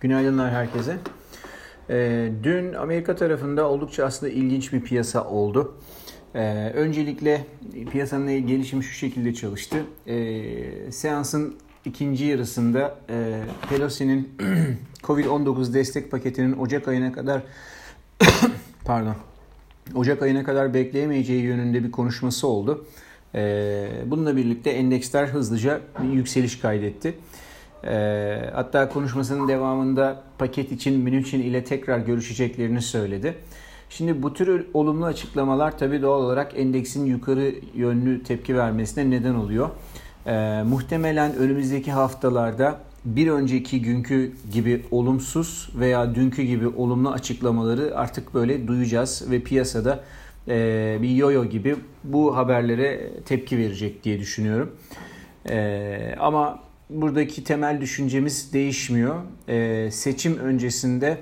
[0.00, 0.96] Günaydınlar herkese.
[1.90, 5.74] Ee, dün Amerika tarafında oldukça aslında ilginç bir piyasa oldu.
[6.34, 7.46] Ee, öncelikle
[7.90, 9.76] piyasanın gelişimi şu şekilde çalıştı.
[10.06, 14.28] Ee, seansın ikinci yarısında e, Pelosi'nin
[15.02, 17.42] Covid-19 destek paketinin Ocak ayına kadar
[18.84, 19.16] pardon
[19.94, 22.86] Ocak ayına kadar bekleyemeyeceği yönünde bir konuşması oldu.
[24.06, 27.14] Bununla birlikte endeksler hızlıca bir yükseliş kaydetti.
[27.84, 33.34] Ee, hatta konuşmasının devamında paket için München ile tekrar görüşeceklerini söyledi.
[33.90, 39.70] Şimdi bu tür olumlu açıklamalar tabii doğal olarak endeksin yukarı yönlü tepki vermesine neden oluyor.
[40.26, 48.34] Ee, muhtemelen önümüzdeki haftalarda bir önceki günkü gibi olumsuz veya dünkü gibi olumlu açıklamaları artık
[48.34, 50.04] böyle duyacağız ve piyasada
[50.48, 54.76] e, bir yoyo gibi bu haberlere tepki verecek diye düşünüyorum.
[55.48, 56.58] E, ama
[56.90, 59.16] buradaki temel düşüncemiz değişmiyor.
[59.48, 61.18] E, seçim öncesinde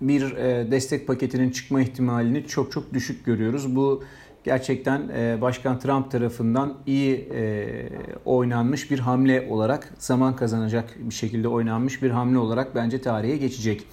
[0.00, 3.76] bir e, destek paketinin çıkma ihtimalini çok çok düşük görüyoruz.
[3.76, 4.04] Bu
[4.44, 7.88] gerçekten e, Başkan Trump tarafından iyi e,
[8.24, 13.86] oynanmış bir hamle olarak zaman kazanacak bir şekilde oynanmış bir hamle olarak bence tarihe geçecek.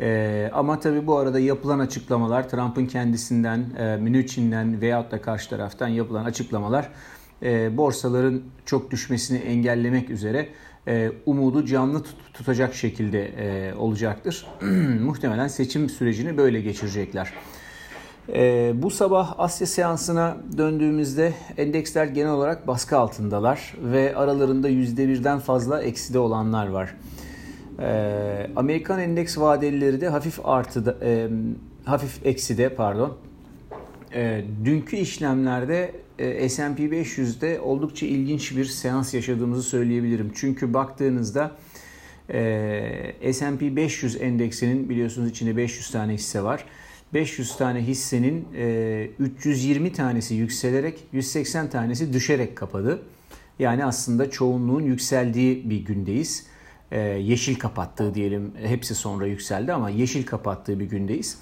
[0.00, 5.88] E, ama tabii bu arada yapılan açıklamalar Trump'ın kendisinden, e, Mnuchin'den veyahut da karşı taraftan
[5.88, 6.90] yapılan açıklamalar
[7.42, 10.48] e, borsaların çok düşmesini engellemek üzere
[10.88, 14.46] e, umudu canlı tut, tutacak şekilde e, olacaktır.
[15.00, 17.32] Muhtemelen seçim sürecini böyle geçirecekler.
[18.32, 25.82] E, bu sabah Asya seansına döndüğümüzde endeksler genel olarak baskı altındalar ve aralarında %1'den fazla
[25.82, 26.94] ekside olanlar var.
[27.78, 31.28] E, Amerikan endeks vadelileri de hafif artıda, e,
[31.84, 33.16] hafif ekside pardon.
[34.14, 40.32] E, dünkü işlemlerde e, S&P 500'de oldukça ilginç bir seans yaşadığımızı söyleyebilirim.
[40.34, 41.56] Çünkü baktığınızda
[42.30, 46.64] e, S&P 500 endeksinin biliyorsunuz içinde 500 tane hisse var.
[47.14, 48.48] 500 tane hissenin
[49.18, 53.02] 320 tanesi yükselerek 180 tanesi düşerek kapadı.
[53.58, 56.46] Yani aslında çoğunluğun yükseldiği bir gündeyiz.
[57.18, 61.38] Yeşil kapattığı diyelim hepsi sonra yükseldi ama yeşil kapattığı bir gündeyiz.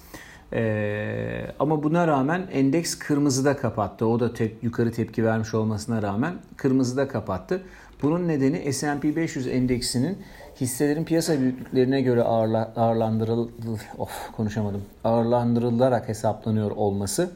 [0.53, 4.07] Ee, ama buna rağmen endeks kırmızıda kapattı.
[4.07, 7.61] O da tep yukarı tepki vermiş olmasına rağmen kırmızıda kapattı.
[8.01, 10.17] Bunun nedeni S&P 500 endeksinin
[10.61, 13.49] hisselerin piyasa büyüklüklerine göre ağırla, ağırlandırıl
[13.97, 14.81] of konuşamadım.
[15.03, 17.31] ağırlandırılarak hesaplanıyor olması.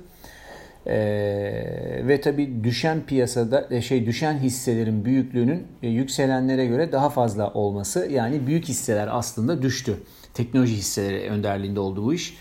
[0.87, 7.53] Ee, ve tabi düşen piyasada e, şey düşen hisselerin büyüklüğünün e, yükselenlere göre daha fazla
[7.53, 9.97] olması yani büyük hisseler aslında düştü.
[10.33, 12.37] Teknoloji hisseleri önderliğinde oldu bu iş.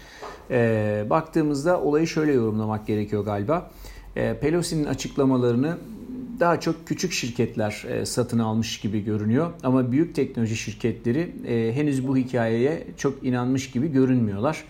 [0.51, 3.71] E, baktığımızda olayı şöyle yorumlamak gerekiyor galiba.
[4.17, 5.77] E, Pelosi'nin açıklamalarını
[6.41, 9.51] daha çok küçük şirketler e, satın almış gibi görünüyor.
[9.63, 14.65] Ama büyük teknoloji şirketleri e, henüz bu hikayeye çok inanmış gibi görünmüyorlar.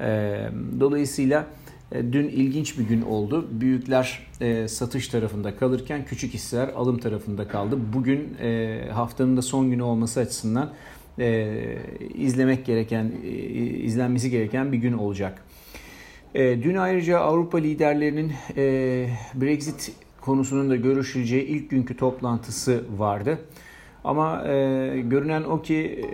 [0.00, 0.38] E,
[0.80, 1.46] dolayısıyla
[1.92, 3.48] e, dün ilginç bir gün oldu.
[3.50, 7.78] Büyükler e, satış tarafında kalırken küçük hisseler alım tarafında kaldı.
[7.92, 10.70] Bugün e, haftanın da son günü olması açısından
[11.18, 11.56] e,
[12.14, 13.28] izlemek gereken, e,
[13.60, 15.44] izlenmesi gereken bir gün olacak.
[16.34, 18.62] E, dün ayrıca Avrupa liderlerinin e,
[19.34, 23.38] Brexit konusunun da görüşüleceği ilk günkü toplantısı vardı.
[24.04, 26.06] Ama e, görünen o ki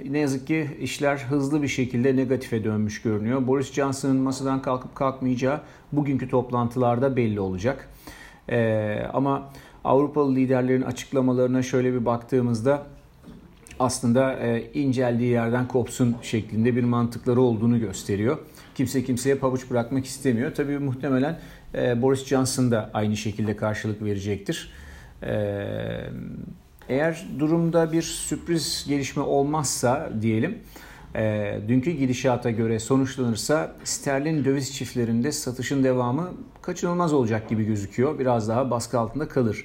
[0.00, 3.46] e, ne yazık ki işler hızlı bir şekilde negatife dönmüş görünüyor.
[3.46, 5.60] Boris Johnson'ın masadan kalkıp kalkmayacağı
[5.92, 7.88] bugünkü toplantılarda belli olacak.
[8.48, 9.50] E, ama
[9.84, 12.86] Avrupalı liderlerin açıklamalarına şöyle bir baktığımızda
[13.80, 18.38] aslında e, inceldiği yerden kopsun şeklinde bir mantıkları olduğunu gösteriyor.
[18.74, 20.54] Kimse kimseye pabuç bırakmak istemiyor.
[20.54, 21.38] Tabii muhtemelen
[21.74, 24.72] e, Boris Johnson da aynı şekilde karşılık verecektir.
[25.22, 25.30] E,
[26.88, 30.58] eğer durumda bir sürpriz gelişme olmazsa diyelim,
[31.14, 36.30] e, dünkü gidişata göre sonuçlanırsa sterlin döviz çiftlerinde satışın devamı
[36.62, 38.18] kaçınılmaz olacak gibi gözüküyor.
[38.18, 39.64] Biraz daha baskı altında kalır.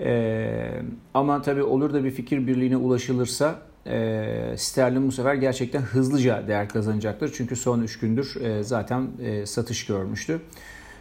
[0.00, 0.82] E,
[1.14, 6.68] ama tabii olur da bir fikir birliğine ulaşılırsa e, sterlin bu sefer gerçekten hızlıca değer
[6.68, 7.32] kazanacaktır.
[7.36, 10.40] Çünkü son 3 gündür e, zaten e, satış görmüştü.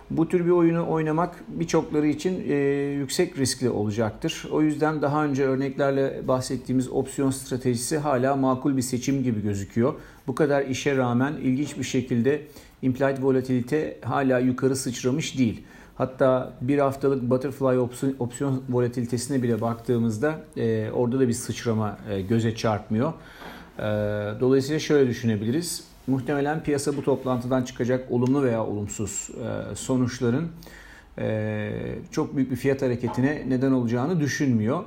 [0.09, 2.53] Bu tür bir oyunu oynamak birçokları için e,
[2.99, 4.45] yüksek riskli olacaktır.
[4.51, 9.93] O yüzden daha önce örneklerle bahsettiğimiz opsiyon stratejisi hala makul bir seçim gibi gözüküyor.
[10.27, 12.41] Bu kadar işe rağmen ilginç bir şekilde
[12.81, 15.63] implied volatilite hala yukarı sıçramış değil.
[15.95, 22.21] Hatta bir haftalık butterfly opsiyon, opsiyon volatilitesine bile baktığımızda e, orada da bir sıçrama e,
[22.21, 23.13] göze çarpmıyor.
[23.79, 23.83] E,
[24.39, 25.83] dolayısıyla şöyle düşünebiliriz.
[26.07, 29.29] Muhtemelen piyasa bu toplantıdan çıkacak olumlu veya olumsuz
[29.71, 30.47] e, sonuçların
[31.17, 31.71] e,
[32.11, 34.83] çok büyük bir fiyat hareketine neden olacağını düşünmüyor.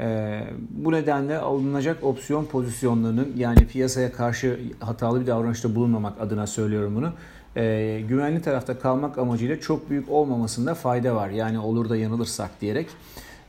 [0.00, 0.40] E,
[0.70, 7.12] bu nedenle alınacak opsiyon pozisyonlarının yani piyasaya karşı hatalı bir davranışta bulunmamak adına söylüyorum bunu.
[7.56, 11.30] E, güvenli tarafta kalmak amacıyla çok büyük olmamasında fayda var.
[11.30, 12.86] Yani olur da yanılırsak diyerek.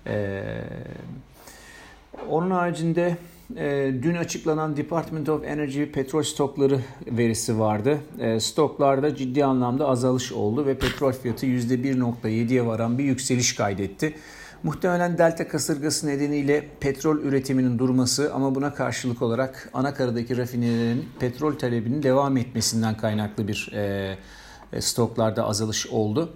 [0.07, 0.43] E,
[2.29, 3.17] onun haricinde
[3.57, 7.97] e, dün açıklanan Department of Energy petrol stokları verisi vardı.
[8.19, 14.13] E, stoklarda ciddi anlamda azalış oldu ve petrol fiyatı %1.7'ye varan bir yükseliş kaydetti.
[14.63, 22.03] Muhtemelen delta kasırgası nedeniyle petrol üretiminin durması ama buna karşılık olarak anakaradaki rafinerilerin petrol talebinin
[22.03, 24.17] devam etmesinden kaynaklı bir e,
[24.73, 26.33] e stoklarda azalış oldu.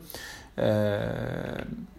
[0.57, 0.99] Ee,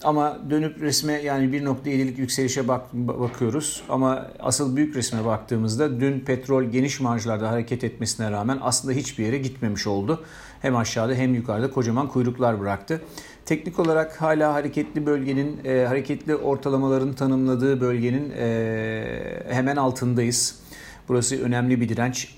[0.05, 3.83] ama dönüp resme yani 1.7'lik yükselişe bak, bakıyoruz.
[3.89, 9.39] Ama asıl büyük resme baktığımızda dün petrol geniş marjlarda hareket etmesine rağmen aslında hiçbir yere
[9.39, 10.25] gitmemiş oldu.
[10.63, 13.01] Hem aşağıda hem yukarıda kocaman kuyruklar bıraktı.
[13.47, 20.61] Teknik olarak hala hareketli bölgenin, e, hareketli ortalamaların tanımladığı bölgenin e, hemen altındayız.
[21.09, 22.35] Burası önemli bir direnç.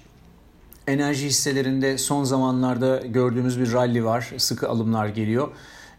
[0.86, 4.32] Enerji hisselerinde son zamanlarda gördüğümüz bir rally var.
[4.36, 5.48] Sıkı alımlar geliyor.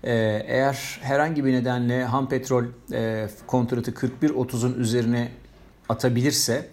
[0.04, 2.63] Ee, eğer herhangi bir nedenle ham petrol
[2.94, 5.31] e, kontratı 41.30'un üzerine
[5.89, 6.68] atabilirse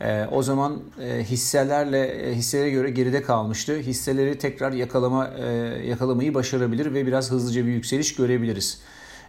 [0.00, 3.76] e, o zaman e, hisselerle hisselere göre geride kalmıştı.
[3.78, 5.28] Hisseleri tekrar yakalama
[5.84, 8.80] yakalamayı başarabilir ve biraz hızlıca bir yükseliş görebiliriz.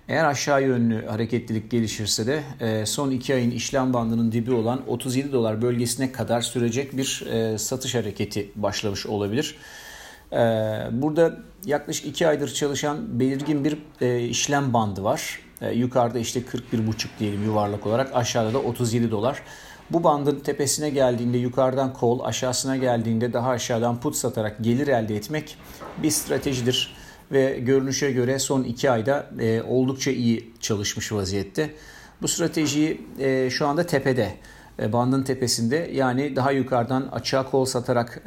[0.08, 2.44] Eğer aşağı yönlü hareketlilik gelişirse de
[2.86, 7.26] son 2 ayın işlem bandının dibi olan 37 dolar bölgesine kadar sürecek bir
[7.58, 9.56] satış hareketi başlamış olabilir.
[10.32, 10.38] Ee,
[10.92, 15.40] burada yaklaşık 2 aydır çalışan belirgin bir e, işlem bandı var.
[15.62, 19.42] Ee, yukarıda işte 41,5 diyelim yuvarlak olarak aşağıda da 37 dolar.
[19.92, 25.58] Bu bandın tepesine geldiğinde yukarıdan kol, aşağısına geldiğinde daha aşağıdan put satarak gelir elde etmek
[26.04, 26.96] bir stratejidir.
[27.32, 31.70] Ve görünüşe göre son 2 ayda e, oldukça iyi çalışmış vaziyette.
[32.22, 34.34] Bu stratejiyi e, şu anda tepede
[34.94, 38.24] bandın tepesinde yani daha yukarıdan açığa kol satarak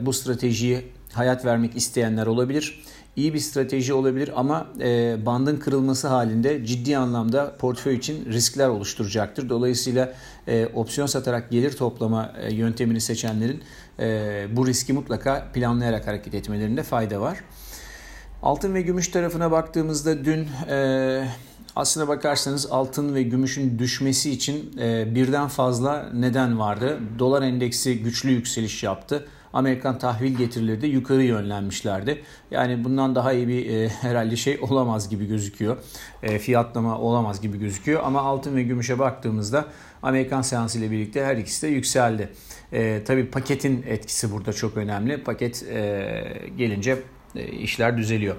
[0.00, 2.84] bu stratejiyi hayat vermek isteyenler olabilir.
[3.16, 9.48] İyi bir strateji olabilir ama e, bandın kırılması halinde ciddi anlamda portföy için riskler oluşturacaktır.
[9.48, 10.14] Dolayısıyla
[10.48, 13.62] e, opsiyon satarak gelir toplama e, yöntemini seçenlerin
[13.98, 17.38] e, bu riski mutlaka planlayarak hareket etmelerinde fayda var.
[18.42, 21.28] Altın ve gümüş tarafına baktığımızda dün e,
[21.76, 26.98] aslına bakarsanız altın ve gümüşün düşmesi için e, birden fazla neden vardı.
[27.18, 29.26] Dolar endeksi güçlü yükseliş yaptı.
[29.56, 32.22] Amerikan tahvil getirileri de yukarı yönlenmişlerdi.
[32.50, 35.76] Yani bundan daha iyi bir e, herhalde şey olamaz gibi gözüküyor.
[36.22, 38.02] E, fiyatlama olamaz gibi gözüküyor.
[38.04, 39.64] Ama altın ve gümüşe baktığımızda
[40.02, 42.28] Amerikan seansı ile birlikte her ikisi de yükseldi.
[42.72, 45.24] E, tabii paketin etkisi burada çok önemli.
[45.24, 46.22] Paket e,
[46.58, 46.98] gelince
[47.36, 48.36] işler düzeliyor.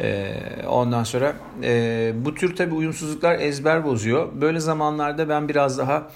[0.00, 0.34] E,
[0.68, 4.28] ondan sonra e, bu tür tabi uyumsuzluklar ezber bozuyor.
[4.40, 6.10] Böyle zamanlarda ben biraz daha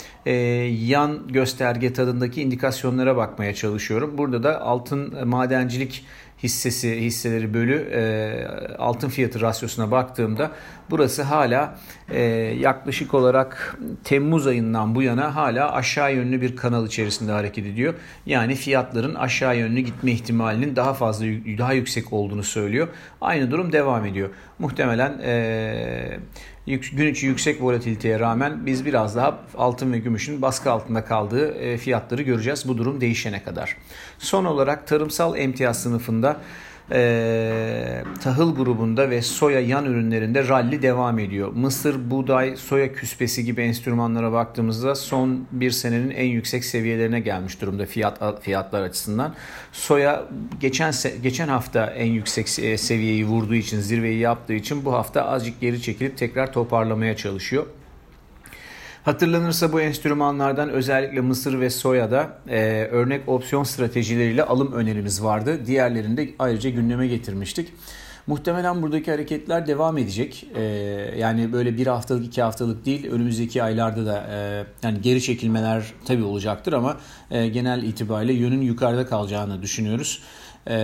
[0.70, 4.19] yan gösterge tadındaki indikasyonlara bakmaya çalışıyorum.
[4.19, 6.05] Burada da altın madencilik
[6.42, 10.50] hissesi hisseleri bölü e, altın fiyatı rasyosuna baktığımda
[10.90, 11.78] burası hala
[12.10, 12.20] e,
[12.60, 17.94] yaklaşık olarak Temmuz ayından bu yana hala aşağı yönlü bir kanal içerisinde hareket ediyor.
[18.26, 21.26] Yani fiyatların aşağı yönlü gitme ihtimalinin daha fazla
[21.58, 22.88] daha yüksek olduğunu söylüyor.
[23.20, 24.30] Aynı durum devam ediyor.
[24.58, 26.18] Muhtemelen e,
[26.66, 31.78] gün içi yüksek volatiliteye rağmen biz biraz daha altın ve gümüşün baskı altında kaldığı e,
[31.78, 33.76] fiyatları göreceğiz bu durum değişene kadar.
[34.19, 36.36] Son olarak tarımsal emtia sınıfında
[36.93, 41.52] e, tahıl grubunda ve soya yan ürünlerinde rally devam ediyor.
[41.55, 47.86] Mısır, buğday, soya küspesi gibi enstrümanlara baktığımızda son bir senenin en yüksek seviyelerine gelmiş durumda
[47.86, 49.34] fiyat fiyatlar açısından.
[49.72, 50.24] Soya
[50.60, 55.82] geçen geçen hafta en yüksek seviyeyi vurduğu için, zirveyi yaptığı için bu hafta azıcık geri
[55.82, 57.66] çekilip tekrar toparlamaya çalışıyor.
[59.06, 65.67] Hatırlanırsa bu enstrümanlardan özellikle mısır ve soyada e, örnek opsiyon stratejileriyle alım önerimiz vardı.
[65.67, 67.72] Diğerlerini de ayrıca gündeme getirmiştik.
[68.27, 70.46] Muhtemelen buradaki hareketler devam edecek.
[70.55, 70.63] Ee,
[71.19, 76.25] yani böyle bir haftalık iki haftalık değil önümüzdeki aylarda da e, yani geri çekilmeler tabii
[76.25, 76.96] olacaktır ama
[77.31, 80.22] e, genel itibariyle yönün yukarıda kalacağını düşünüyoruz.
[80.69, 80.75] E,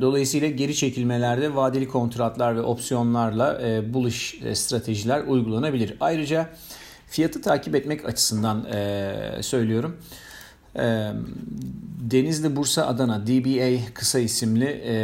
[0.00, 5.96] dolayısıyla geri çekilmelerde vadeli kontratlar ve opsiyonlarla e, bullish stratejiler uygulanabilir.
[6.00, 6.48] Ayrıca
[7.14, 9.96] Fiyatı takip etmek açısından e, söylüyorum.
[10.76, 11.12] E,
[12.00, 14.96] Denizli Bursa Adana DBA kısa isimli e,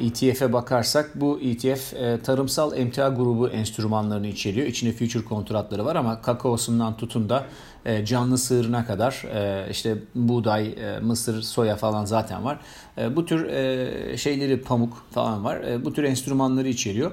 [0.00, 4.66] ETF'e bakarsak bu ETF e, tarımsal emtia grubu enstrümanlarını içeriyor.
[4.66, 7.44] İçinde future kontratları var ama kakaosundan tutun da
[7.84, 12.60] e, canlı sığırına kadar e, işte buğday, e, mısır, soya falan zaten var.
[12.98, 15.56] E, bu tür e, şeyleri pamuk falan var.
[15.56, 17.12] E, bu tür enstrümanları içeriyor.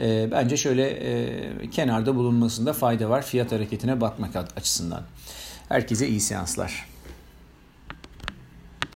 [0.00, 5.02] E, bence şöyle e, kenarda bulunmasında fayda var fiyat hareketine bakmak açısından.
[5.68, 6.95] Herkese iyi seanslar.